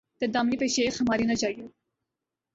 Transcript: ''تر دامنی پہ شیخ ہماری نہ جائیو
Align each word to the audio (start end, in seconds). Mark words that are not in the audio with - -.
''تر 0.17 0.27
دامنی 0.33 0.57
پہ 0.61 0.67
شیخ 0.75 0.93
ہماری 1.01 1.23
نہ 1.29 1.35
جائیو 1.41 1.65